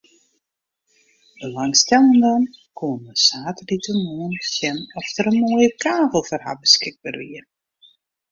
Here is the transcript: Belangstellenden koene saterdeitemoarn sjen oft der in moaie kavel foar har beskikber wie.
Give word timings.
Belangstellenden 1.41 2.47
koene 2.81 3.13
saterdeitemoarn 3.25 4.41
sjen 4.53 4.79
oft 5.01 5.13
der 5.17 5.31
in 5.33 5.39
moaie 5.45 5.69
kavel 5.83 6.27
foar 6.29 6.41
har 6.47 6.61
beskikber 6.63 7.15
wie. 7.21 7.43